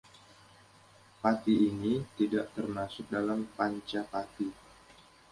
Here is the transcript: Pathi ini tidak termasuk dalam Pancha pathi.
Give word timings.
Pathi 1.21 1.53
ini 1.69 1.93
tidak 2.17 2.45
termasuk 2.57 3.05
dalam 3.15 3.39
Pancha 3.57 4.01
pathi. 4.11 4.49